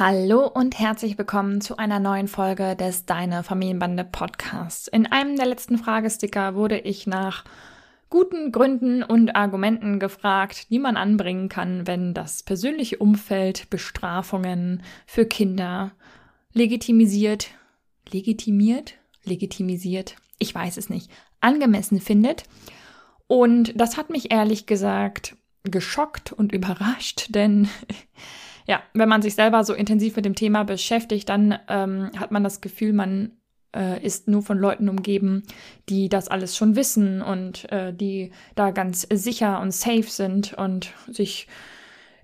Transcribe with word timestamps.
Hallo 0.00 0.46
und 0.46 0.78
herzlich 0.78 1.18
willkommen 1.18 1.60
zu 1.60 1.76
einer 1.76 1.98
neuen 1.98 2.28
Folge 2.28 2.76
des 2.76 3.04
Deine 3.04 3.42
Familienbande 3.42 4.04
Podcasts. 4.04 4.86
In 4.86 5.06
einem 5.06 5.34
der 5.34 5.46
letzten 5.46 5.76
Fragesticker 5.76 6.54
wurde 6.54 6.78
ich 6.78 7.08
nach 7.08 7.42
guten 8.08 8.52
Gründen 8.52 9.02
und 9.02 9.34
Argumenten 9.34 9.98
gefragt, 9.98 10.70
die 10.70 10.78
man 10.78 10.96
anbringen 10.96 11.48
kann, 11.48 11.88
wenn 11.88 12.14
das 12.14 12.44
persönliche 12.44 12.98
Umfeld 12.98 13.70
Bestrafungen 13.70 14.84
für 15.04 15.26
Kinder 15.26 15.90
legitimisiert, 16.52 17.48
legitimiert, 18.08 18.94
legitimisiert, 19.24 20.14
ich 20.38 20.54
weiß 20.54 20.76
es 20.76 20.90
nicht, 20.90 21.10
angemessen 21.40 22.00
findet. 22.00 22.44
Und 23.26 23.72
das 23.74 23.96
hat 23.96 24.10
mich 24.10 24.30
ehrlich 24.30 24.66
gesagt 24.66 25.34
geschockt 25.64 26.32
und 26.32 26.52
überrascht, 26.52 27.34
denn 27.34 27.68
ja, 28.68 28.82
wenn 28.92 29.08
man 29.08 29.22
sich 29.22 29.34
selber 29.34 29.64
so 29.64 29.72
intensiv 29.72 30.14
mit 30.14 30.26
dem 30.26 30.34
Thema 30.34 30.62
beschäftigt, 30.62 31.28
dann 31.30 31.58
ähm, 31.68 32.10
hat 32.16 32.30
man 32.30 32.44
das 32.44 32.60
Gefühl, 32.60 32.92
man 32.92 33.32
äh, 33.74 34.04
ist 34.04 34.28
nur 34.28 34.42
von 34.42 34.58
Leuten 34.58 34.90
umgeben, 34.90 35.42
die 35.88 36.10
das 36.10 36.28
alles 36.28 36.54
schon 36.54 36.76
wissen 36.76 37.22
und 37.22 37.70
äh, 37.72 37.94
die 37.94 38.30
da 38.56 38.70
ganz 38.70 39.06
sicher 39.10 39.60
und 39.60 39.72
safe 39.72 40.02
sind 40.02 40.52
und 40.52 40.92
sich 41.10 41.48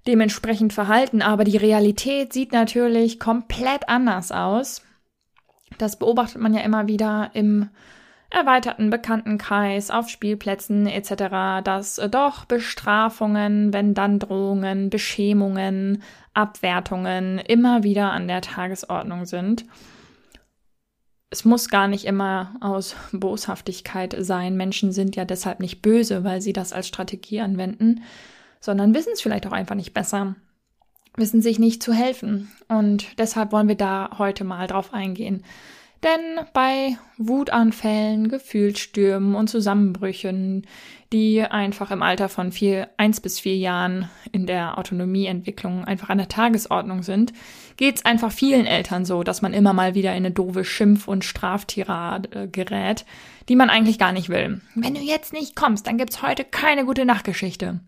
dementsprechend 0.07 0.75
verhalten. 0.75 1.23
Aber 1.23 1.45
die 1.45 1.57
Realität 1.57 2.35
sieht 2.35 2.53
natürlich 2.53 3.19
komplett 3.19 3.89
anders 3.89 4.31
aus. 4.31 4.83
Das 5.79 5.99
beobachtet 5.99 6.43
man 6.43 6.53
ja 6.53 6.61
immer 6.61 6.89
wieder 6.89 7.31
im 7.33 7.71
erweiterten 8.35 8.91
Bekanntenkreis, 8.91 9.91
auf 9.91 10.09
Spielplätzen 10.09 10.87
etc., 10.87 11.65
dass 11.65 12.01
doch 12.11 12.45
Bestrafungen, 12.45 13.73
wenn 13.73 13.95
dann 13.95 14.19
Drohungen, 14.19 14.91
Beschämungen, 14.91 16.03
Abwertungen 16.35 17.39
immer 17.39 17.83
wieder 17.85 18.11
an 18.11 18.29
der 18.29 18.41
Tagesordnung 18.41 19.25
sind. 19.25 19.65
Es 21.31 21.45
muss 21.45 21.69
gar 21.69 21.89
nicht 21.89 22.05
immer 22.05 22.55
aus 22.61 22.95
Boshaftigkeit 23.13 24.15
sein. 24.19 24.57
Menschen 24.57 24.93
sind 24.93 25.17
ja 25.17 25.25
deshalb 25.25 25.61
nicht 25.61 25.83
böse, 25.83 26.23
weil 26.23 26.41
sie 26.41 26.53
das 26.53 26.73
als 26.73 26.87
Strategie 26.87 27.41
anwenden, 27.41 28.03
sondern 28.61 28.95
wissen 28.95 29.11
es 29.13 29.21
vielleicht 29.21 29.47
auch 29.47 29.53
einfach 29.53 29.75
nicht 29.75 29.95
besser, 29.95 30.37
wissen 31.17 31.43
sich 31.43 31.59
nicht 31.59 31.83
zu 31.83 31.93
helfen. 31.93 32.53
Und 32.69 33.19
deshalb 33.19 33.53
wollen 33.53 33.69
wir 33.69 33.77
da 33.77 34.11
heute 34.19 34.45
mal 34.45 34.67
drauf 34.67 34.93
eingehen. 34.95 35.45
Denn 36.05 36.45
bei 36.53 36.99
Wutanfällen, 37.17 38.29
Gefühlsstürmen 38.29 39.35
und 39.35 39.49
Zusammenbrüchen, 39.49 40.67
die 41.15 41.41
einfach 41.43 41.91
im 41.91 42.03
Alter 42.03 42.29
von 42.29 42.53
vier, 42.53 42.91
eins 42.99 43.21
bis 43.21 43.41
vier 43.41 43.57
Jahren 43.57 44.11
in 44.31 44.45
der 44.47 44.77
Autonomieentwicklung 44.77 45.85
einfach 45.85 46.11
an 46.11 46.19
der 46.19 46.29
Tagesordnung 46.29 47.03
sind, 47.03 47.33
geht 47.79 47.97
es 47.97 48.05
einfach 48.05 48.31
vielen 48.31 48.67
Eltern 48.67 49.07
so, 49.07 49.23
dass 49.23 49.41
man 49.41 49.55
immer 49.55 49.73
mal 49.73 49.95
wieder 49.95 50.11
in 50.11 50.19
eine 50.19 50.31
doofe 50.31 50.65
Schimpf- 50.65 51.09
und 51.09 51.25
Straftirade 51.25 52.49
gerät, 52.49 53.07
die 53.49 53.57
man 53.57 53.71
eigentlich 53.71 53.99
gar 53.99 54.13
nicht 54.13 54.29
will. 54.29 54.61
Wenn 54.75 54.95
du 54.95 55.01
jetzt 55.01 55.33
nicht 55.33 55.57
kommst, 55.57 55.87
dann 55.87 55.97
gibt's 55.97 56.23
heute 56.23 56.45
keine 56.45 56.85
gute 56.85 57.07
Nachtgeschichte. 57.07 57.81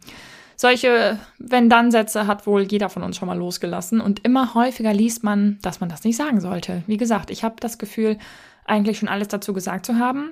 Solche 0.57 1.19
Wenn-Dann-Sätze 1.39 2.27
hat 2.27 2.47
wohl 2.47 2.63
jeder 2.63 2.89
von 2.89 3.03
uns 3.03 3.19
schon 3.19 3.29
mal 3.29 3.37
losgelassen 3.37 4.01
und 4.01 4.25
immer 4.25 4.55
häufiger 4.55 4.95
liest 4.95 5.23
man, 5.23 5.59
dass 5.61 5.81
man 5.81 5.91
das 5.91 6.05
nicht 6.05 6.17
sagen 6.17 6.41
sollte. 6.41 6.83
Wie 6.87 6.97
gesagt, 6.97 7.31
ich 7.31 7.45
habe 7.45 7.57
das 7.61 7.77
Gefühl, 7.77 8.19
eigentlich 8.65 8.99
schon 8.99 9.09
alles 9.09 9.29
dazu 9.29 9.53
gesagt 9.53 9.85
zu 9.87 9.99
haben, 9.99 10.31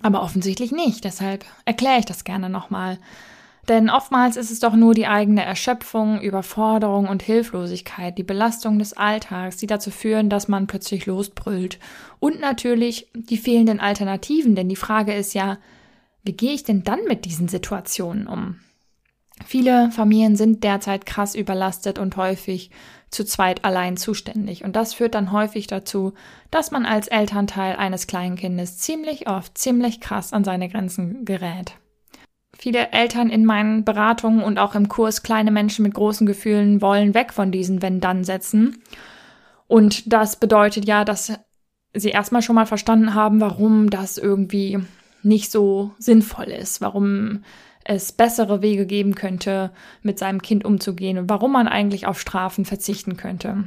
aber 0.00 0.22
offensichtlich 0.22 0.72
nicht. 0.72 1.04
Deshalb 1.04 1.44
erkläre 1.66 1.98
ich 1.98 2.06
das 2.06 2.24
gerne 2.24 2.48
nochmal. 2.48 2.98
Denn 3.68 3.90
oftmals 3.90 4.36
ist 4.36 4.50
es 4.50 4.58
doch 4.58 4.74
nur 4.74 4.92
die 4.92 5.06
eigene 5.06 5.44
Erschöpfung, 5.44 6.20
Überforderung 6.20 7.06
und 7.06 7.22
Hilflosigkeit, 7.22 8.18
die 8.18 8.24
Belastung 8.24 8.80
des 8.80 8.94
Alltags, 8.94 9.58
die 9.58 9.68
dazu 9.68 9.90
führen, 9.92 10.28
dass 10.28 10.48
man 10.48 10.66
plötzlich 10.66 11.06
losbrüllt. 11.06 11.78
Und 12.18 12.40
natürlich 12.40 13.08
die 13.14 13.36
fehlenden 13.36 13.78
Alternativen, 13.78 14.56
denn 14.56 14.68
die 14.68 14.76
Frage 14.76 15.14
ist 15.14 15.34
ja, 15.34 15.58
wie 16.24 16.32
gehe 16.32 16.52
ich 16.52 16.64
denn 16.64 16.82
dann 16.82 17.00
mit 17.06 17.24
diesen 17.24 17.46
Situationen 17.46 18.26
um? 18.26 18.56
Viele 19.46 19.90
Familien 19.90 20.36
sind 20.36 20.64
derzeit 20.64 21.06
krass 21.06 21.34
überlastet 21.34 21.98
und 21.98 22.16
häufig 22.16 22.70
zu 23.10 23.24
zweit 23.24 23.64
allein 23.64 23.96
zuständig. 23.96 24.64
Und 24.64 24.74
das 24.74 24.94
führt 24.94 25.14
dann 25.14 25.32
häufig 25.32 25.66
dazu, 25.66 26.14
dass 26.50 26.70
man 26.70 26.86
als 26.86 27.08
Elternteil 27.08 27.76
eines 27.76 28.06
Kleinkindes 28.06 28.78
ziemlich 28.78 29.28
oft 29.28 29.56
ziemlich 29.58 30.00
krass 30.00 30.32
an 30.32 30.44
seine 30.44 30.68
Grenzen 30.68 31.24
gerät. 31.24 31.74
Viele 32.56 32.90
Eltern 32.92 33.30
in 33.30 33.44
meinen 33.44 33.84
Beratungen 33.84 34.42
und 34.42 34.58
auch 34.58 34.74
im 34.74 34.88
Kurs 34.88 35.22
kleine 35.22 35.50
Menschen 35.50 35.82
mit 35.82 35.94
großen 35.94 36.26
Gefühlen 36.26 36.80
wollen 36.80 37.14
weg 37.14 37.32
von 37.32 37.50
diesen 37.50 37.82
Wenn-Dann-Sätzen. 37.82 38.82
Und 39.66 40.12
das 40.12 40.36
bedeutet 40.36 40.86
ja, 40.86 41.04
dass 41.04 41.32
sie 41.94 42.10
erstmal 42.10 42.42
schon 42.42 42.54
mal 42.54 42.66
verstanden 42.66 43.14
haben, 43.14 43.40
warum 43.40 43.90
das 43.90 44.18
irgendwie 44.18 44.78
nicht 45.22 45.50
so 45.50 45.92
sinnvoll 45.98 46.46
ist, 46.46 46.80
warum 46.80 47.42
es 47.84 48.12
bessere 48.12 48.62
Wege 48.62 48.86
geben 48.86 49.14
könnte, 49.14 49.72
mit 50.02 50.18
seinem 50.18 50.42
Kind 50.42 50.64
umzugehen 50.64 51.18
und 51.18 51.28
warum 51.28 51.52
man 51.52 51.68
eigentlich 51.68 52.06
auf 52.06 52.20
Strafen 52.20 52.64
verzichten 52.64 53.16
könnte. 53.16 53.64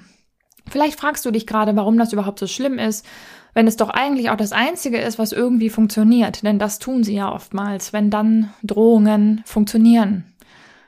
Vielleicht 0.68 1.00
fragst 1.00 1.26
du 1.26 1.32
dich 1.32 1.46
gerade, 1.46 1.76
warum 1.76 1.98
das 1.98 2.14
überhaupt 2.14 2.40
so 2.40 2.48
schlimm 2.48 2.80
ist, 2.80 3.06
wenn 3.54 3.68
es 3.68 3.78
doch 3.78 3.90
eigentlich 3.90 4.30
auch 4.30 4.38
das 4.38 4.52
Einzige 4.52 5.00
ist, 5.00 5.18
was 5.18 5.32
irgendwie 5.32 5.70
funktioniert. 5.70 6.44
Denn 6.44 6.60
das 6.60 6.80
tun 6.80 7.04
sie 7.04 7.16
ja 7.16 7.32
oftmals, 7.32 7.94
wenn 7.94 8.10
dann 8.10 8.54
Drohungen 8.64 9.42
funktionieren. 9.46 10.26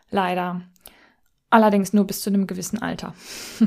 Leider. 0.09 0.61
Allerdings 1.49 1.93
nur 1.93 2.05
bis 2.05 2.21
zu 2.21 2.29
einem 2.29 2.47
gewissen 2.47 2.81
Alter. 2.81 3.13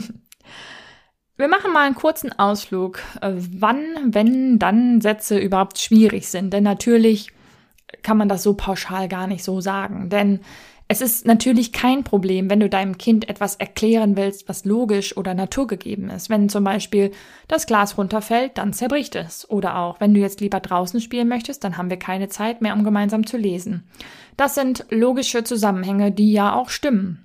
Wir 1.37 1.49
machen 1.49 1.73
mal 1.73 1.87
einen 1.87 1.95
kurzen 1.95 2.39
Ausflug, 2.39 3.01
äh, 3.23 3.33
wann, 3.33 3.83
wenn 4.05 4.59
dann 4.59 5.01
Sätze 5.01 5.39
überhaupt 5.39 5.79
schwierig 5.79 6.29
sind. 6.29 6.53
Denn 6.53 6.65
natürlich 6.65 7.33
kann 8.03 8.17
man 8.17 8.29
das 8.29 8.43
so 8.43 8.55
pauschal 8.55 9.09
gar 9.09 9.27
nicht 9.27 9.45
so 9.45 9.61
sagen. 9.61 10.09
Denn 10.11 10.41
es 10.93 11.01
ist 11.01 11.25
natürlich 11.25 11.73
kein 11.73 12.03
Problem, 12.03 12.51
wenn 12.51 12.59
du 12.59 12.69
deinem 12.69 12.99
Kind 12.99 13.29
etwas 13.29 13.55
erklären 13.55 14.17
willst, 14.17 14.49
was 14.49 14.65
logisch 14.65 15.17
oder 15.17 15.35
naturgegeben 15.35 16.11
ist. 16.11 16.31
Wenn 16.31 16.49
zum 16.49 16.65
Beispiel 16.65 17.13
das 17.47 17.67
Glas 17.67 17.97
runterfällt, 17.97 18.59
dann 18.59 18.73
zerbricht 18.73 19.15
es. 19.15 19.49
Oder 19.49 19.77
auch, 19.79 20.01
wenn 20.01 20.15
du 20.15 20.21
jetzt 20.21 20.41
lieber 20.41 20.59
draußen 20.59 21.01
spielen 21.01 21.29
möchtest, 21.29 21.63
dann 21.63 21.77
haben 21.77 21.91
wir 21.91 21.97
keine 21.97 22.29
Zeit 22.29 22.61
mehr, 22.61 22.75
um 22.75 22.83
gemeinsam 22.83 23.25
zu 23.25 23.37
lesen. 23.37 23.89
Das 24.37 24.57
sind 24.57 24.85
logische 24.91 25.45
Zusammenhänge, 25.45 26.11
die 26.11 26.33
ja 26.33 26.55
auch 26.55 26.71
stimmen. 26.71 27.25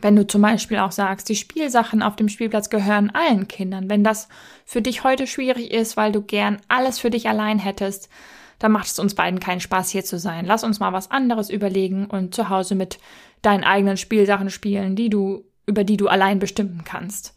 Wenn 0.00 0.14
du 0.14 0.24
zum 0.24 0.42
Beispiel 0.42 0.78
auch 0.78 0.92
sagst, 0.92 1.28
die 1.28 1.34
Spielsachen 1.34 2.02
auf 2.02 2.14
dem 2.14 2.28
Spielplatz 2.28 2.70
gehören 2.70 3.10
allen 3.10 3.48
Kindern, 3.48 3.90
wenn 3.90 4.04
das 4.04 4.28
für 4.64 4.80
dich 4.80 5.02
heute 5.02 5.26
schwierig 5.26 5.72
ist, 5.72 5.96
weil 5.96 6.12
du 6.12 6.22
gern 6.22 6.58
alles 6.68 7.00
für 7.00 7.10
dich 7.10 7.28
allein 7.28 7.58
hättest, 7.58 8.08
da 8.62 8.68
macht 8.68 8.86
es 8.86 9.00
uns 9.00 9.16
beiden 9.16 9.40
keinen 9.40 9.58
Spaß, 9.58 9.90
hier 9.90 10.04
zu 10.04 10.20
sein. 10.20 10.46
Lass 10.46 10.62
uns 10.62 10.78
mal 10.78 10.92
was 10.92 11.10
anderes 11.10 11.50
überlegen 11.50 12.06
und 12.06 12.32
zu 12.32 12.48
Hause 12.48 12.76
mit 12.76 13.00
deinen 13.42 13.64
eigenen 13.64 13.96
Spielsachen 13.96 14.50
spielen, 14.50 14.94
die 14.94 15.10
du, 15.10 15.44
über 15.66 15.82
die 15.82 15.96
du 15.96 16.06
allein 16.06 16.38
bestimmen 16.38 16.82
kannst. 16.84 17.34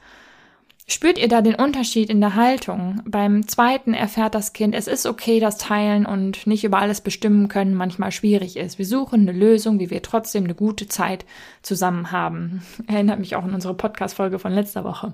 Spürt 0.87 1.17
ihr 1.17 1.27
da 1.27 1.41
den 1.41 1.55
Unterschied 1.55 2.11
in 2.11 2.21
der 2.21 2.35
Haltung? 2.35 3.01
Beim 3.07 3.47
zweiten 3.47 3.95
erfährt 3.95 4.35
das 4.35 4.53
Kind, 4.53 4.75
es 4.75 4.85
ist 4.87 5.07
okay, 5.07 5.39
dass 5.39 5.57
Teilen 5.57 6.05
und 6.05 6.45
nicht 6.45 6.63
über 6.63 6.77
alles 6.77 7.01
bestimmen 7.01 7.47
können 7.47 7.73
manchmal 7.73 8.11
schwierig 8.11 8.55
ist. 8.55 8.77
Wir 8.77 8.85
suchen 8.85 9.21
eine 9.21 9.31
Lösung, 9.35 9.79
wie 9.79 9.89
wir 9.89 10.03
trotzdem 10.03 10.43
eine 10.43 10.53
gute 10.53 10.87
Zeit 10.87 11.25
zusammen 11.63 12.11
haben. 12.11 12.61
Erinnert 12.87 13.17
mich 13.17 13.35
auch 13.35 13.43
an 13.43 13.55
unsere 13.55 13.73
Podcast-Folge 13.73 14.37
von 14.37 14.51
letzter 14.51 14.83
Woche. 14.83 15.13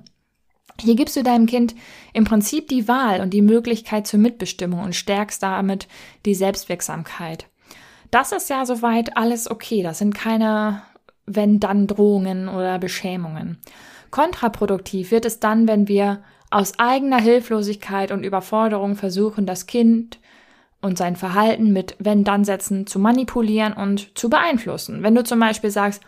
Hier 0.80 0.96
gibst 0.96 1.16
du 1.16 1.24
deinem 1.24 1.46
Kind 1.46 1.76
im 2.14 2.24
Prinzip 2.24 2.68
die 2.68 2.88
Wahl 2.88 3.22
und 3.22 3.32
die 3.32 3.42
Möglichkeit 3.42 4.08
zur 4.08 4.20
Mitbestimmung 4.20 4.82
und 4.82 4.96
stärkst 4.96 5.44
damit 5.44 5.88
die 6.26 6.36
Selbstwirksamkeit. 6.36 7.48
Das 8.10 8.32
ist 8.32 8.50
ja 8.50 8.66
soweit 8.66 9.16
alles 9.18 9.50
okay. 9.50 9.84
Das 9.84 10.00
sind 10.00 10.14
keine 10.14 10.82
wenn-dann 11.26 11.88
Drohungen 11.88 12.50
oder 12.50 12.80
Beschämungen. 12.80 13.58
Kontraproduktiv 14.10 15.12
wird 15.12 15.26
es 15.26 15.40
dann, 15.40 15.68
wenn 15.68 15.88
wir 15.88 16.22
aus 16.50 16.78
eigener 16.80 17.20
Hilflosigkeit 17.22 18.12
und 18.12 18.26
Überforderung 18.26 18.96
versuchen, 18.96 19.46
das 19.46 19.68
Kind 19.68 20.20
und 20.82 20.98
sein 20.98 21.16
Verhalten 21.16 21.72
mit 21.72 21.96
wenn-dann-Sätzen 22.00 22.88
zu 22.88 23.00
manipulieren 23.00 23.72
und 23.74 24.18
zu 24.18 24.30
beeinflussen. 24.30 25.04
Wenn 25.04 25.16
du 25.16 25.24
zum 25.24 25.40
Beispiel 25.40 25.72
sagst, 25.72 26.04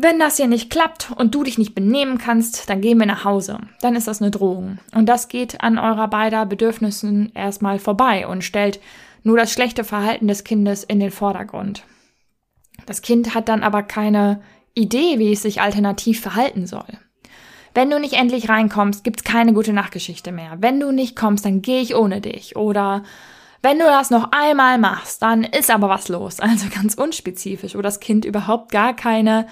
Wenn 0.00 0.20
das 0.20 0.36
hier 0.36 0.46
nicht 0.46 0.70
klappt 0.70 1.10
und 1.16 1.34
du 1.34 1.42
dich 1.42 1.58
nicht 1.58 1.74
benehmen 1.74 2.18
kannst, 2.18 2.70
dann 2.70 2.80
gehen 2.80 3.00
wir 3.00 3.06
nach 3.06 3.24
Hause. 3.24 3.58
Dann 3.80 3.96
ist 3.96 4.06
das 4.06 4.22
eine 4.22 4.30
Drohung. 4.30 4.78
Und 4.94 5.08
das 5.08 5.26
geht 5.26 5.60
an 5.60 5.76
eurer 5.76 6.06
beider 6.06 6.46
Bedürfnissen 6.46 7.32
erstmal 7.34 7.80
vorbei 7.80 8.24
und 8.28 8.44
stellt 8.44 8.78
nur 9.24 9.36
das 9.36 9.50
schlechte 9.50 9.82
Verhalten 9.82 10.28
des 10.28 10.44
Kindes 10.44 10.84
in 10.84 11.00
den 11.00 11.10
Vordergrund. 11.10 11.82
Das 12.86 13.02
Kind 13.02 13.34
hat 13.34 13.48
dann 13.48 13.64
aber 13.64 13.82
keine 13.82 14.40
Idee, 14.72 15.18
wie 15.18 15.32
es 15.32 15.42
sich 15.42 15.60
alternativ 15.60 16.20
verhalten 16.20 16.68
soll. 16.68 16.86
Wenn 17.74 17.90
du 17.90 17.98
nicht 17.98 18.14
endlich 18.14 18.48
reinkommst, 18.48 19.02
gibt's 19.02 19.24
keine 19.24 19.52
gute 19.52 19.72
Nachtgeschichte 19.72 20.30
mehr. 20.30 20.58
Wenn 20.60 20.78
du 20.78 20.92
nicht 20.92 21.16
kommst, 21.16 21.44
dann 21.44 21.60
gehe 21.60 21.80
ich 21.80 21.96
ohne 21.96 22.20
dich. 22.20 22.54
Oder 22.54 23.02
wenn 23.62 23.80
du 23.80 23.84
das 23.84 24.10
noch 24.10 24.30
einmal 24.30 24.78
machst, 24.78 25.22
dann 25.22 25.42
ist 25.42 25.72
aber 25.72 25.88
was 25.88 26.06
los. 26.06 26.38
Also 26.38 26.66
ganz 26.72 26.94
unspezifisch, 26.94 27.74
wo 27.74 27.82
das 27.82 27.98
Kind 27.98 28.24
überhaupt 28.24 28.70
gar 28.70 28.94
keine 28.94 29.48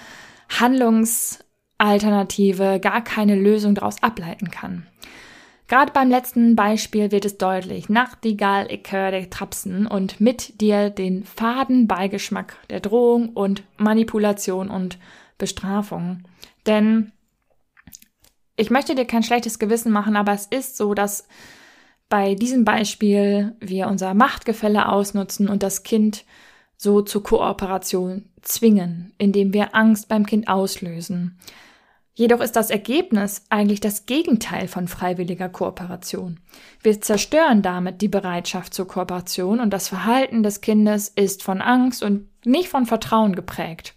Handlungsalternative, 0.49 2.81
gar 2.81 3.03
keine 3.03 3.37
Lösung 3.37 3.75
daraus 3.75 4.03
ableiten 4.03 4.51
kann. 4.51 4.87
Gerade 5.69 5.93
beim 5.93 6.09
letzten 6.09 6.55
Beispiel 6.55 7.11
wird 7.11 7.25
es 7.25 7.39
deutlich. 7.39 7.89
Nachtigall, 7.89 8.71
ich 8.71 8.85
Trapsen 9.31 9.89
und 9.89 10.21
mit 10.21 10.61
dir 10.61 10.91
den 10.91 11.25
faden 11.25 11.89
Beigeschmack 11.89 12.57
der 12.71 12.79
Drohung 12.79 13.31
und 13.31 13.65
Manipulation 13.77 14.71
und 14.71 14.97
Bestrafung. 15.39 16.23
Denn 16.67 17.11
ich 18.57 18.71
möchte 18.71 18.95
dir 18.95 19.07
kein 19.07 19.25
schlechtes 19.25 19.59
Gewissen 19.59 19.91
machen, 19.91 20.17
aber 20.17 20.33
es 20.33 20.47
ist 20.47 20.77
so, 20.77 20.95
dass 20.95 21.27
bei 22.09 22.37
diesem 22.37 22.65
Beispiel 22.65 23.57
wir 23.61 23.89
unser 23.89 24.15
Machtgefälle 24.15 24.89
ausnutzen 24.89 25.49
und 25.49 25.65
das 25.65 25.83
Kind 25.83 26.25
so 26.77 27.03
zur 27.03 27.25
Kooperation 27.25 28.29
zwingen, 28.49 29.13
indem 29.19 29.53
wir 29.53 29.75
Angst 29.75 30.09
beim 30.09 30.27
Kind 30.27 30.49
auslösen. 30.49 31.39
Jedoch 32.15 32.41
ist 32.41 32.57
das 32.57 32.71
Ergebnis 32.71 33.45
eigentlich 33.51 33.81
das 33.81 34.07
Gegenteil 34.07 34.69
von 34.69 34.89
freiwilliger 34.89 35.51
Kooperation. 35.51 36.41
Wir 36.83 36.99
zerstören 37.03 37.61
damit 37.61 38.01
die 38.01 38.09
Bereitschaft 38.09 38.73
zur 38.73 38.89
Kooperation 38.89 39.61
und 39.61 39.71
das 39.71 39.89
Verhalten 39.89 40.43
des 40.43 40.63
Kindes 40.63 41.09
ist 41.09 41.43
von 41.43 41.61
Angst 41.61 42.03
und 42.03 42.29
nicht 42.47 42.71
von 42.71 42.87
Vertrauen 42.87 43.37
geprägt. 43.37 43.95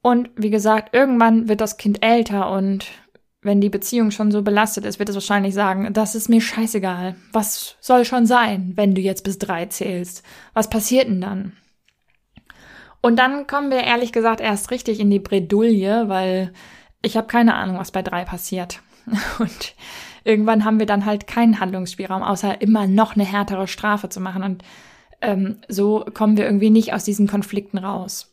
Und 0.00 0.30
wie 0.34 0.48
gesagt, 0.48 0.94
irgendwann 0.94 1.46
wird 1.46 1.60
das 1.60 1.76
Kind 1.76 2.02
älter 2.02 2.50
und 2.50 2.86
wenn 3.42 3.60
die 3.60 3.68
Beziehung 3.70 4.10
schon 4.10 4.30
so 4.30 4.42
belastet 4.42 4.84
ist, 4.84 4.98
wird 4.98 5.08
es 5.08 5.14
wahrscheinlich 5.14 5.54
sagen, 5.54 5.92
das 5.92 6.14
ist 6.14 6.28
mir 6.28 6.40
scheißegal. 6.40 7.16
Was 7.32 7.76
soll 7.80 8.04
schon 8.04 8.26
sein, 8.26 8.72
wenn 8.76 8.94
du 8.94 9.00
jetzt 9.00 9.24
bis 9.24 9.38
drei 9.38 9.66
zählst? 9.66 10.22
Was 10.54 10.70
passiert 10.70 11.08
denn 11.08 11.20
dann? 11.20 11.52
Und 13.00 13.18
dann 13.18 13.46
kommen 13.46 13.70
wir 13.70 13.82
ehrlich 13.82 14.12
gesagt 14.12 14.40
erst 14.40 14.70
richtig 14.70 15.00
in 15.00 15.10
die 15.10 15.18
Bredouille, 15.18 16.08
weil 16.08 16.52
ich 17.02 17.16
habe 17.16 17.26
keine 17.26 17.54
Ahnung, 17.54 17.78
was 17.78 17.92
bei 17.92 18.02
drei 18.02 18.24
passiert. 18.24 18.80
Und 19.38 19.74
irgendwann 20.24 20.64
haben 20.64 20.78
wir 20.78 20.86
dann 20.86 21.06
halt 21.06 21.26
keinen 21.26 21.60
Handlungsspielraum, 21.60 22.22
außer 22.22 22.60
immer 22.60 22.86
noch 22.86 23.14
eine 23.14 23.24
härtere 23.24 23.66
Strafe 23.66 24.08
zu 24.08 24.20
machen. 24.20 24.42
Und 24.42 24.62
ähm, 25.22 25.56
so 25.68 26.04
kommen 26.12 26.36
wir 26.36 26.44
irgendwie 26.44 26.70
nicht 26.70 26.92
aus 26.92 27.04
diesen 27.04 27.26
Konflikten 27.26 27.78
raus. 27.78 28.29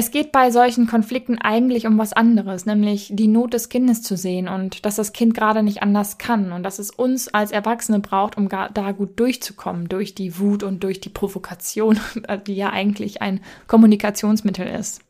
Es 0.00 0.10
geht 0.10 0.32
bei 0.32 0.50
solchen 0.50 0.86
Konflikten 0.86 1.36
eigentlich 1.36 1.86
um 1.86 1.98
was 1.98 2.14
anderes, 2.14 2.64
nämlich 2.64 3.10
die 3.12 3.28
Not 3.28 3.52
des 3.52 3.68
Kindes 3.68 4.00
zu 4.00 4.16
sehen 4.16 4.48
und 4.48 4.86
dass 4.86 4.96
das 4.96 5.12
Kind 5.12 5.34
gerade 5.34 5.62
nicht 5.62 5.82
anders 5.82 6.16
kann 6.16 6.52
und 6.52 6.62
dass 6.62 6.78
es 6.78 6.90
uns 6.90 7.28
als 7.28 7.50
Erwachsene 7.52 8.00
braucht, 8.00 8.38
um 8.38 8.48
da 8.48 8.92
gut 8.92 9.20
durchzukommen, 9.20 9.90
durch 9.90 10.14
die 10.14 10.38
Wut 10.38 10.62
und 10.62 10.84
durch 10.84 11.00
die 11.02 11.10
Provokation, 11.10 12.00
die 12.46 12.54
ja 12.54 12.70
eigentlich 12.70 13.20
ein 13.20 13.42
Kommunikationsmittel 13.66 14.66
ist. 14.66 15.02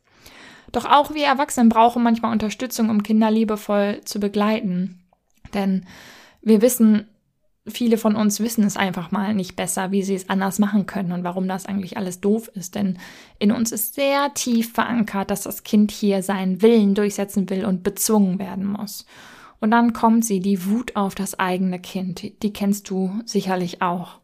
Doch 0.73 0.83
auch 0.83 1.13
wir 1.13 1.25
Erwachsenen 1.25 1.69
brauchen 1.69 2.03
manchmal 2.03 2.33
Unterstützung, 2.33 2.89
um 2.89 3.01
Kinder 3.01 3.31
liebevoll 3.31 4.01
zu 4.03 4.19
begleiten. 4.19 4.99
Denn 5.53 5.85
wir 6.41 6.61
wissen, 6.61 7.07
viele 7.67 7.97
von 7.97 8.15
uns 8.15 8.39
wissen 8.39 8.63
es 8.63 8.77
einfach 8.77 9.11
mal 9.11 9.33
nicht 9.33 9.55
besser, 9.55 9.91
wie 9.91 10.03
sie 10.03 10.15
es 10.15 10.29
anders 10.29 10.59
machen 10.59 10.85
können 10.85 11.11
und 11.11 11.23
warum 11.23 11.47
das 11.47 11.65
eigentlich 11.65 11.97
alles 11.97 12.19
doof 12.19 12.49
ist. 12.55 12.75
Denn 12.75 12.97
in 13.39 13.51
uns 13.51 13.71
ist 13.71 13.95
sehr 13.95 14.33
tief 14.33 14.73
verankert, 14.73 15.29
dass 15.29 15.43
das 15.43 15.63
Kind 15.63 15.91
hier 15.91 16.23
seinen 16.23 16.61
Willen 16.61 16.95
durchsetzen 16.95 17.49
will 17.49 17.65
und 17.65 17.83
bezwungen 17.83 18.39
werden 18.39 18.65
muss. 18.65 19.05
Und 19.59 19.71
dann 19.71 19.93
kommt 19.93 20.25
sie, 20.25 20.39
die 20.39 20.65
Wut 20.65 20.95
auf 20.95 21.13
das 21.13 21.37
eigene 21.39 21.79
Kind. 21.79 22.41
Die 22.41 22.53
kennst 22.53 22.89
du 22.89 23.21
sicherlich 23.25 23.81
auch. 23.81 24.19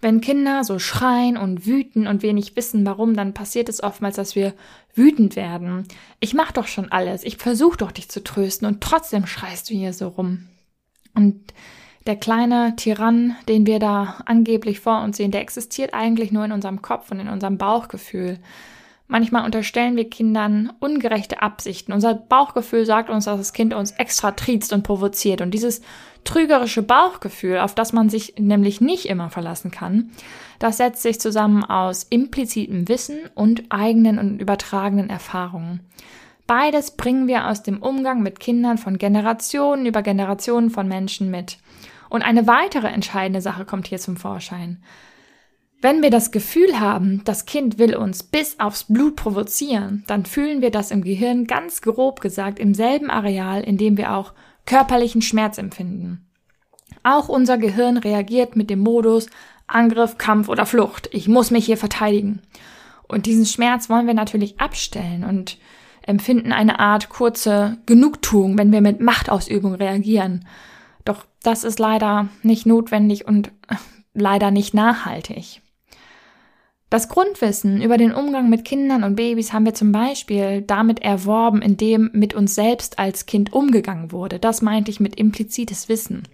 Wenn 0.00 0.20
Kinder 0.20 0.64
so 0.64 0.80
schreien 0.80 1.36
und 1.36 1.64
wüten 1.64 2.08
und 2.08 2.22
wir 2.22 2.32
nicht 2.32 2.56
wissen 2.56 2.84
warum, 2.84 3.14
dann 3.14 3.34
passiert 3.34 3.68
es 3.68 3.82
oftmals, 3.82 4.16
dass 4.16 4.34
wir 4.34 4.54
wütend 4.94 5.36
werden. 5.36 5.86
Ich 6.18 6.34
mach 6.34 6.50
doch 6.50 6.66
schon 6.66 6.90
alles, 6.90 7.22
ich 7.22 7.36
versuche 7.36 7.76
doch 7.76 7.92
dich 7.92 8.08
zu 8.08 8.24
trösten 8.24 8.66
und 8.66 8.80
trotzdem 8.80 9.26
schreist 9.26 9.70
du 9.70 9.74
hier 9.74 9.92
so 9.92 10.08
rum. 10.08 10.48
Und 11.14 11.54
der 12.06 12.16
kleine 12.16 12.74
Tyrann, 12.76 13.36
den 13.48 13.66
wir 13.66 13.78
da 13.78 14.18
angeblich 14.26 14.80
vor 14.80 15.02
uns 15.02 15.16
sehen, 15.16 15.30
der 15.30 15.40
existiert 15.40 15.94
eigentlich 15.94 16.32
nur 16.32 16.44
in 16.44 16.52
unserem 16.52 16.82
Kopf 16.82 17.10
und 17.10 17.20
in 17.20 17.28
unserem 17.28 17.58
Bauchgefühl. 17.58 18.38
Manchmal 19.12 19.44
unterstellen 19.44 19.94
wir 19.96 20.08
Kindern 20.08 20.72
ungerechte 20.80 21.42
Absichten. 21.42 21.92
Unser 21.92 22.14
Bauchgefühl 22.14 22.86
sagt 22.86 23.10
uns, 23.10 23.26
dass 23.26 23.36
das 23.36 23.52
Kind 23.52 23.74
uns 23.74 23.90
extra 23.90 24.30
triezt 24.30 24.72
und 24.72 24.84
provoziert. 24.84 25.42
Und 25.42 25.52
dieses 25.52 25.82
trügerische 26.24 26.82
Bauchgefühl, 26.82 27.58
auf 27.58 27.74
das 27.74 27.92
man 27.92 28.08
sich 28.08 28.34
nämlich 28.38 28.80
nicht 28.80 29.06
immer 29.06 29.28
verlassen 29.28 29.70
kann, 29.70 30.12
das 30.58 30.78
setzt 30.78 31.02
sich 31.02 31.20
zusammen 31.20 31.62
aus 31.62 32.04
implizitem 32.04 32.88
Wissen 32.88 33.18
und 33.34 33.64
eigenen 33.68 34.18
und 34.18 34.40
übertragenen 34.40 35.10
Erfahrungen. 35.10 35.80
Beides 36.46 36.92
bringen 36.92 37.26
wir 37.26 37.48
aus 37.48 37.62
dem 37.62 37.82
Umgang 37.82 38.22
mit 38.22 38.40
Kindern 38.40 38.78
von 38.78 38.98
Generationen 38.98 39.86
über 39.86 40.02
Generationen 40.02 40.70
von 40.70 40.88
Menschen 40.88 41.30
mit. 41.30 41.58
Und 42.12 42.20
eine 42.20 42.46
weitere 42.46 42.88
entscheidende 42.88 43.40
Sache 43.40 43.64
kommt 43.64 43.88
hier 43.88 43.96
zum 43.96 44.18
Vorschein. 44.18 44.82
Wenn 45.80 46.02
wir 46.02 46.10
das 46.10 46.30
Gefühl 46.30 46.78
haben, 46.78 47.22
das 47.24 47.46
Kind 47.46 47.78
will 47.78 47.96
uns 47.96 48.22
bis 48.22 48.60
aufs 48.60 48.84
Blut 48.84 49.16
provozieren, 49.16 50.04
dann 50.06 50.26
fühlen 50.26 50.60
wir 50.60 50.70
das 50.70 50.90
im 50.90 51.04
Gehirn 51.04 51.46
ganz 51.46 51.80
grob 51.80 52.20
gesagt 52.20 52.58
im 52.58 52.74
selben 52.74 53.08
Areal, 53.08 53.62
in 53.62 53.78
dem 53.78 53.96
wir 53.96 54.12
auch 54.12 54.34
körperlichen 54.66 55.22
Schmerz 55.22 55.56
empfinden. 55.56 56.28
Auch 57.02 57.30
unser 57.30 57.56
Gehirn 57.56 57.96
reagiert 57.96 58.56
mit 58.56 58.68
dem 58.68 58.80
Modus 58.80 59.30
Angriff, 59.66 60.18
Kampf 60.18 60.50
oder 60.50 60.66
Flucht. 60.66 61.08
Ich 61.12 61.28
muss 61.28 61.50
mich 61.50 61.64
hier 61.64 61.78
verteidigen. 61.78 62.42
Und 63.08 63.24
diesen 63.24 63.46
Schmerz 63.46 63.88
wollen 63.88 64.06
wir 64.06 64.12
natürlich 64.12 64.60
abstellen 64.60 65.24
und 65.24 65.56
empfinden 66.02 66.52
eine 66.52 66.78
Art 66.78 67.08
kurze 67.08 67.78
Genugtuung, 67.86 68.58
wenn 68.58 68.70
wir 68.70 68.82
mit 68.82 69.00
Machtausübung 69.00 69.76
reagieren. 69.76 70.44
Doch 71.04 71.24
das 71.42 71.64
ist 71.64 71.78
leider 71.78 72.28
nicht 72.42 72.66
notwendig 72.66 73.26
und 73.26 73.52
leider 74.14 74.50
nicht 74.50 74.74
nachhaltig. 74.74 75.62
Das 76.92 77.08
Grundwissen 77.08 77.80
über 77.80 77.96
den 77.96 78.12
Umgang 78.12 78.50
mit 78.50 78.66
Kindern 78.66 79.02
und 79.02 79.16
Babys 79.16 79.54
haben 79.54 79.64
wir 79.64 79.72
zum 79.72 79.92
Beispiel 79.92 80.60
damit 80.60 81.00
erworben, 81.00 81.62
indem 81.62 82.10
mit 82.12 82.34
uns 82.34 82.54
selbst 82.54 82.98
als 82.98 83.24
Kind 83.24 83.54
umgegangen 83.54 84.12
wurde. 84.12 84.38
Das 84.38 84.60
meinte 84.60 84.90
ich 84.90 85.00
mit 85.00 85.16
implizites 85.16 85.88
Wissen. 85.88 86.28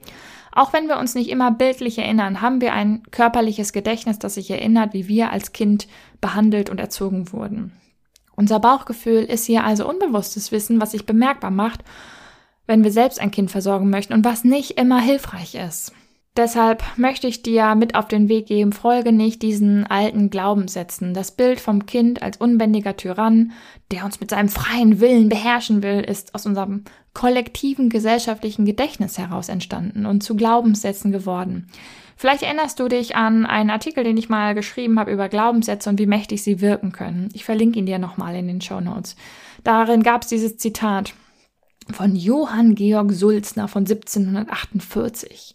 Auch 0.50 0.72
wenn 0.72 0.88
wir 0.88 0.98
uns 0.98 1.14
nicht 1.14 1.30
immer 1.30 1.52
bildlich 1.52 1.98
erinnern, 1.98 2.40
haben 2.40 2.60
wir 2.60 2.72
ein 2.72 3.04
körperliches 3.12 3.72
Gedächtnis, 3.72 4.18
das 4.18 4.34
sich 4.34 4.50
erinnert, 4.50 4.94
wie 4.94 5.06
wir 5.06 5.30
als 5.30 5.52
Kind 5.52 5.86
behandelt 6.20 6.70
und 6.70 6.80
erzogen 6.80 7.32
wurden. 7.32 7.70
Unser 8.34 8.58
Bauchgefühl 8.58 9.22
ist 9.22 9.46
hier 9.46 9.62
also 9.62 9.88
unbewusstes 9.88 10.50
Wissen, 10.50 10.80
was 10.80 10.90
sich 10.90 11.06
bemerkbar 11.06 11.52
macht 11.52 11.84
wenn 12.68 12.84
wir 12.84 12.92
selbst 12.92 13.20
ein 13.20 13.32
Kind 13.32 13.50
versorgen 13.50 13.90
möchten 13.90 14.12
und 14.12 14.24
was 14.24 14.44
nicht 14.44 14.78
immer 14.78 15.00
hilfreich 15.00 15.56
ist. 15.56 15.92
Deshalb 16.36 16.84
möchte 16.96 17.26
ich 17.26 17.42
dir 17.42 17.74
mit 17.74 17.96
auf 17.96 18.06
den 18.06 18.28
Weg 18.28 18.46
geben, 18.46 18.70
folge 18.70 19.10
nicht 19.10 19.42
diesen 19.42 19.84
alten 19.88 20.30
Glaubenssätzen. 20.30 21.12
Das 21.12 21.32
Bild 21.32 21.58
vom 21.58 21.86
Kind 21.86 22.22
als 22.22 22.36
unbändiger 22.36 22.96
Tyrann, 22.96 23.50
der 23.90 24.04
uns 24.04 24.20
mit 24.20 24.30
seinem 24.30 24.48
freien 24.48 25.00
Willen 25.00 25.28
beherrschen 25.28 25.82
will, 25.82 25.98
ist 26.00 26.36
aus 26.36 26.46
unserem 26.46 26.84
kollektiven 27.12 27.88
gesellschaftlichen 27.88 28.66
Gedächtnis 28.66 29.18
heraus 29.18 29.48
entstanden 29.48 30.06
und 30.06 30.22
zu 30.22 30.36
Glaubenssätzen 30.36 31.10
geworden. 31.10 31.66
Vielleicht 32.14 32.44
erinnerst 32.44 32.78
du 32.78 32.86
dich 32.86 33.16
an 33.16 33.44
einen 33.44 33.70
Artikel, 33.70 34.04
den 34.04 34.16
ich 34.16 34.28
mal 34.28 34.54
geschrieben 34.54 35.00
habe 35.00 35.10
über 35.10 35.28
Glaubenssätze 35.28 35.90
und 35.90 35.98
wie 35.98 36.06
mächtig 36.06 36.44
sie 36.44 36.60
wirken 36.60 36.92
können. 36.92 37.30
Ich 37.32 37.44
verlinke 37.44 37.80
ihn 37.80 37.86
dir 37.86 37.98
nochmal 37.98 38.36
in 38.36 38.46
den 38.46 38.60
Show 38.60 38.80
Notes. 38.80 39.16
Darin 39.64 40.04
gab 40.04 40.22
es 40.22 40.28
dieses 40.28 40.56
Zitat 40.56 41.14
von 41.94 42.16
Johann 42.16 42.74
Georg 42.74 43.12
Sulzner 43.12 43.68
von 43.68 43.82
1748. 43.82 45.54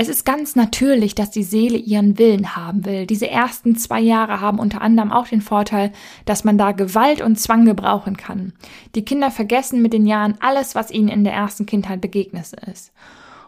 Es 0.00 0.08
ist 0.08 0.24
ganz 0.24 0.54
natürlich, 0.54 1.16
dass 1.16 1.32
die 1.32 1.42
Seele 1.42 1.76
ihren 1.76 2.18
Willen 2.18 2.54
haben 2.54 2.84
will. 2.84 3.04
Diese 3.04 3.28
ersten 3.28 3.74
zwei 3.74 4.00
Jahre 4.00 4.40
haben 4.40 4.60
unter 4.60 4.80
anderem 4.80 5.10
auch 5.10 5.26
den 5.26 5.40
Vorteil, 5.40 5.90
dass 6.24 6.44
man 6.44 6.56
da 6.56 6.70
Gewalt 6.70 7.20
und 7.20 7.34
Zwang 7.40 7.64
gebrauchen 7.64 8.16
kann. 8.16 8.52
Die 8.94 9.04
Kinder 9.04 9.32
vergessen 9.32 9.82
mit 9.82 9.92
den 9.92 10.06
Jahren 10.06 10.36
alles, 10.38 10.76
was 10.76 10.92
ihnen 10.92 11.08
in 11.08 11.24
der 11.24 11.32
ersten 11.32 11.66
Kindheit 11.66 12.00
begegnet 12.00 12.52
ist. 12.70 12.92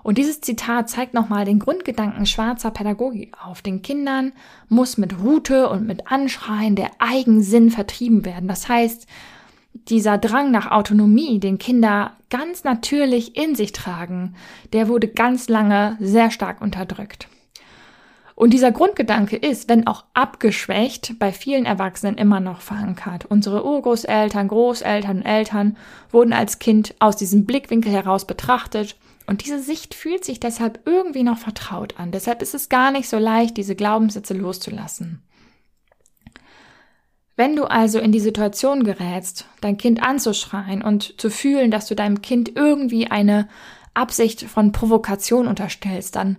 Und 0.02 0.18
dieses 0.18 0.40
Zitat 0.40 0.88
zeigt 0.88 1.14
nochmal 1.14 1.44
den 1.44 1.60
Grundgedanken 1.60 2.26
schwarzer 2.26 2.72
Pädagogik 2.72 3.36
auf. 3.40 3.62
Den 3.62 3.82
Kindern 3.82 4.32
muss 4.68 4.98
mit 4.98 5.20
Rute 5.20 5.68
und 5.68 5.86
mit 5.86 6.10
Anschreien 6.10 6.74
der 6.74 6.90
Eigensinn 6.98 7.70
vertrieben 7.70 8.24
werden. 8.24 8.48
Das 8.48 8.68
heißt, 8.68 9.06
dieser 9.72 10.18
Drang 10.18 10.50
nach 10.50 10.70
Autonomie, 10.70 11.40
den 11.40 11.58
Kinder 11.58 12.12
ganz 12.28 12.64
natürlich 12.64 13.36
in 13.36 13.54
sich 13.54 13.72
tragen, 13.72 14.34
der 14.72 14.88
wurde 14.88 15.08
ganz 15.08 15.48
lange 15.48 15.96
sehr 16.00 16.30
stark 16.30 16.60
unterdrückt. 16.60 17.28
Und 18.40 18.54
dieser 18.54 18.72
Grundgedanke 18.72 19.36
ist, 19.36 19.68
wenn 19.68 19.86
auch 19.86 20.04
abgeschwächt, 20.14 21.18
bei 21.18 21.30
vielen 21.30 21.66
Erwachsenen 21.66 22.16
immer 22.16 22.40
noch 22.40 22.62
verankert. 22.62 23.26
Unsere 23.26 23.66
Urgroßeltern, 23.66 24.48
Großeltern, 24.48 25.22
Eltern 25.22 25.76
wurden 26.10 26.32
als 26.32 26.58
Kind 26.58 26.94
aus 27.00 27.16
diesem 27.16 27.44
Blickwinkel 27.44 27.92
heraus 27.92 28.26
betrachtet. 28.26 28.96
Und 29.26 29.44
diese 29.44 29.60
Sicht 29.60 29.94
fühlt 29.94 30.24
sich 30.24 30.40
deshalb 30.40 30.80
irgendwie 30.86 31.22
noch 31.22 31.36
vertraut 31.36 32.00
an. 32.00 32.12
Deshalb 32.12 32.40
ist 32.40 32.54
es 32.54 32.70
gar 32.70 32.92
nicht 32.92 33.10
so 33.10 33.18
leicht, 33.18 33.58
diese 33.58 33.76
Glaubenssätze 33.76 34.32
loszulassen. 34.32 35.20
Wenn 37.40 37.56
du 37.56 37.64
also 37.64 37.98
in 38.00 38.12
die 38.12 38.20
Situation 38.20 38.84
gerätst, 38.84 39.46
dein 39.62 39.78
Kind 39.78 40.02
anzuschreien 40.02 40.82
und 40.82 41.18
zu 41.18 41.30
fühlen, 41.30 41.70
dass 41.70 41.86
du 41.86 41.94
deinem 41.94 42.20
Kind 42.20 42.54
irgendwie 42.54 43.10
eine 43.10 43.48
Absicht 43.94 44.42
von 44.42 44.72
Provokation 44.72 45.48
unterstellst, 45.48 46.16
dann 46.16 46.36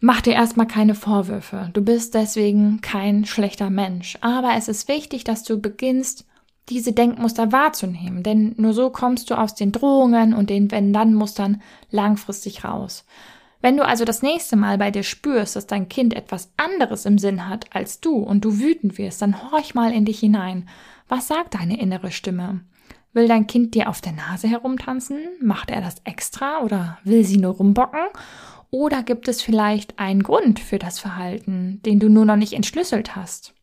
Mach 0.00 0.20
dir 0.22 0.32
erstmal 0.34 0.66
keine 0.66 0.96
Vorwürfe. 0.96 1.70
Du 1.72 1.82
bist 1.82 2.14
deswegen 2.14 2.80
kein 2.80 3.24
schlechter 3.24 3.70
Mensch. 3.70 4.18
Aber 4.22 4.54
es 4.56 4.66
ist 4.66 4.88
wichtig, 4.88 5.22
dass 5.22 5.44
du 5.44 5.60
beginnst, 5.60 6.26
diese 6.68 6.92
Denkmuster 6.92 7.52
wahrzunehmen, 7.52 8.24
denn 8.24 8.54
nur 8.58 8.74
so 8.74 8.90
kommst 8.90 9.30
du 9.30 9.36
aus 9.36 9.54
den 9.54 9.70
Drohungen 9.70 10.34
und 10.34 10.50
den 10.50 10.70
Wenn-Dann-Mustern 10.72 11.62
langfristig 11.90 12.64
raus. 12.64 13.04
Wenn 13.64 13.78
du 13.78 13.86
also 13.86 14.04
das 14.04 14.20
nächste 14.20 14.56
Mal 14.56 14.76
bei 14.76 14.90
dir 14.90 15.02
spürst, 15.02 15.56
dass 15.56 15.66
dein 15.66 15.88
Kind 15.88 16.12
etwas 16.12 16.52
anderes 16.58 17.06
im 17.06 17.16
Sinn 17.16 17.48
hat 17.48 17.74
als 17.74 17.98
du 17.98 18.18
und 18.18 18.44
du 18.44 18.58
wütend 18.58 18.98
wirst, 18.98 19.22
dann 19.22 19.50
horch 19.50 19.74
mal 19.74 19.90
in 19.90 20.04
dich 20.04 20.20
hinein. 20.20 20.68
Was 21.08 21.28
sagt 21.28 21.54
deine 21.54 21.80
innere 21.80 22.10
Stimme? 22.10 22.60
Will 23.14 23.26
dein 23.26 23.46
Kind 23.46 23.74
dir 23.74 23.88
auf 23.88 24.02
der 24.02 24.12
Nase 24.12 24.48
herumtanzen? 24.48 25.16
Macht 25.40 25.70
er 25.70 25.80
das 25.80 25.96
extra 26.04 26.60
oder 26.60 26.98
will 27.04 27.24
sie 27.24 27.38
nur 27.38 27.54
rumbocken? 27.54 28.04
Oder 28.70 29.02
gibt 29.02 29.28
es 29.28 29.40
vielleicht 29.40 29.98
einen 29.98 30.22
Grund 30.22 30.60
für 30.60 30.78
das 30.78 30.98
Verhalten, 30.98 31.80
den 31.86 32.00
du 32.00 32.10
nur 32.10 32.26
noch 32.26 32.36
nicht 32.36 32.52
entschlüsselt 32.52 33.16
hast? 33.16 33.54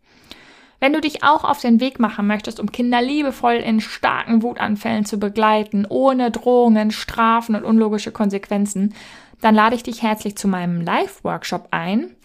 Wenn 0.82 0.94
du 0.94 1.00
dich 1.00 1.24
auch 1.24 1.44
auf 1.44 1.62
den 1.62 1.80
Weg 1.80 2.00
machen 2.00 2.26
möchtest, 2.26 2.60
um 2.60 2.72
Kinder 2.72 3.04
liebevoll 3.04 3.54
in 3.54 3.82
starken 3.82 4.42
Wutanfällen 4.42 5.06
zu 5.06 5.20
begleiten, 5.20 5.86
ohne 5.88 6.32
Drohungen, 6.32 6.90
Strafen 6.90 7.54
und 7.54 7.64
unlogische 7.64 8.12
Konsequenzen, 8.12 8.96
dann 9.42 9.54
lade 9.54 9.76
ich 9.76 9.84
dich 9.84 10.02
herzlich 10.02 10.36
zu 10.36 10.48
meinem 10.48 10.82
Live-Workshop 10.82 11.68
ein, 11.70 12.16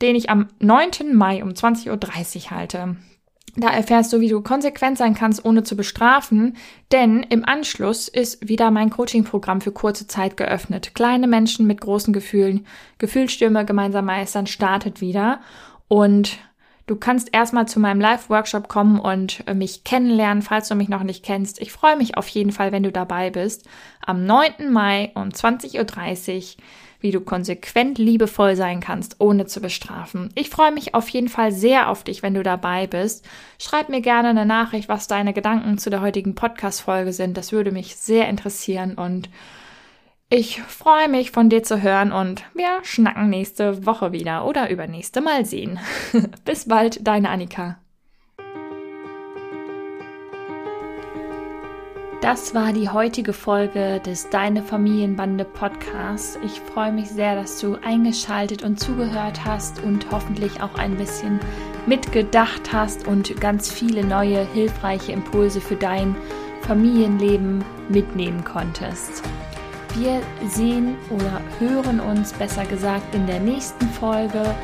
den 0.00 0.16
ich 0.16 0.30
am 0.30 0.48
9. 0.60 1.14
Mai 1.14 1.42
um 1.42 1.50
20.30 1.50 1.90
Uhr 2.46 2.50
halte. 2.52 2.96
Da 3.54 3.68
erfährst 3.68 4.14
du, 4.14 4.20
wie 4.20 4.28
du 4.28 4.40
konsequent 4.40 4.96
sein 4.96 5.14
kannst, 5.14 5.44
ohne 5.44 5.62
zu 5.62 5.76
bestrafen, 5.76 6.56
denn 6.92 7.22
im 7.22 7.44
Anschluss 7.44 8.08
ist 8.08 8.48
wieder 8.48 8.70
mein 8.70 8.88
Coaching-Programm 8.88 9.60
für 9.60 9.72
kurze 9.72 10.06
Zeit 10.06 10.38
geöffnet. 10.38 10.94
Kleine 10.94 11.26
Menschen 11.26 11.66
mit 11.66 11.82
großen 11.82 12.14
Gefühlen, 12.14 12.66
Gefühlsstürme 12.96 13.66
gemeinsam 13.66 14.06
meistern, 14.06 14.46
startet 14.46 15.02
wieder 15.02 15.40
und 15.88 16.38
du 16.86 16.96
kannst 16.96 17.30
erstmal 17.32 17.66
zu 17.66 17.80
meinem 17.80 18.00
Live-Workshop 18.00 18.68
kommen 18.68 18.98
und 18.98 19.42
äh, 19.46 19.54
mich 19.54 19.84
kennenlernen, 19.84 20.42
falls 20.42 20.68
du 20.68 20.74
mich 20.74 20.88
noch 20.88 21.02
nicht 21.02 21.24
kennst. 21.24 21.60
Ich 21.60 21.72
freue 21.72 21.96
mich 21.96 22.16
auf 22.16 22.28
jeden 22.28 22.52
Fall, 22.52 22.72
wenn 22.72 22.82
du 22.82 22.92
dabei 22.92 23.30
bist. 23.30 23.68
Am 24.04 24.24
9. 24.24 24.70
Mai 24.70 25.10
um 25.14 25.28
20.30 25.28 26.56
Uhr 26.56 26.64
wie 27.00 27.10
du 27.10 27.20
konsequent 27.20 27.98
liebevoll 27.98 28.56
sein 28.56 28.80
kannst, 28.80 29.16
ohne 29.20 29.46
zu 29.46 29.60
bestrafen. 29.60 30.30
Ich 30.34 30.50
freue 30.50 30.72
mich 30.72 30.94
auf 30.94 31.08
jeden 31.08 31.28
Fall 31.28 31.52
sehr 31.52 31.88
auf 31.88 32.04
dich, 32.04 32.22
wenn 32.22 32.34
du 32.34 32.42
dabei 32.42 32.86
bist. 32.86 33.24
Schreib 33.58 33.88
mir 33.88 34.00
gerne 34.00 34.30
eine 34.30 34.46
Nachricht, 34.46 34.88
was 34.88 35.06
deine 35.06 35.32
Gedanken 35.32 35.78
zu 35.78 35.90
der 35.90 36.00
heutigen 36.00 36.34
Podcast-Folge 36.34 37.12
sind. 37.12 37.36
Das 37.36 37.52
würde 37.52 37.70
mich 37.70 37.96
sehr 37.96 38.28
interessieren 38.28 38.94
und 38.94 39.28
ich 40.28 40.60
freue 40.62 41.08
mich 41.08 41.30
von 41.30 41.48
dir 41.48 41.62
zu 41.62 41.82
hören 41.82 42.10
und 42.10 42.44
wir 42.54 42.80
schnacken 42.82 43.30
nächste 43.30 43.86
Woche 43.86 44.12
wieder 44.12 44.44
oder 44.44 44.70
übernächste 44.70 45.20
Mal 45.20 45.44
sehen. 45.44 45.78
Bis 46.44 46.66
bald, 46.66 47.06
deine 47.06 47.30
Annika. 47.30 47.78
Das 52.22 52.54
war 52.54 52.72
die 52.72 52.88
heutige 52.88 53.32
Folge 53.32 54.00
des 54.04 54.28
Deine 54.30 54.62
Familienbande 54.62 55.44
Podcasts. 55.44 56.36
Ich 56.44 56.60
freue 56.60 56.90
mich 56.90 57.08
sehr, 57.08 57.36
dass 57.36 57.60
du 57.60 57.76
eingeschaltet 57.84 58.64
und 58.64 58.80
zugehört 58.80 59.44
hast 59.44 59.80
und 59.84 60.10
hoffentlich 60.10 60.60
auch 60.60 60.74
ein 60.74 60.96
bisschen 60.96 61.38
mitgedacht 61.86 62.72
hast 62.72 63.06
und 63.06 63.40
ganz 63.40 63.70
viele 63.70 64.04
neue 64.04 64.44
hilfreiche 64.44 65.12
Impulse 65.12 65.60
für 65.60 65.76
dein 65.76 66.16
Familienleben 66.62 67.64
mitnehmen 67.90 68.42
konntest. 68.42 69.22
Wir 69.98 70.20
sehen 70.46 70.98
oder 71.08 71.40
hören 71.58 72.00
uns 72.00 72.30
besser 72.34 72.66
gesagt 72.66 73.14
in 73.14 73.26
der 73.26 73.40
nächsten 73.40 73.88
Folge 73.88 74.54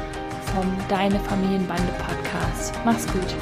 vom 0.54 0.66
Deine 0.90 1.18
Familienbande 1.20 1.90
Podcast. 1.98 2.74
Mach's 2.84 3.06
gut. 3.06 3.34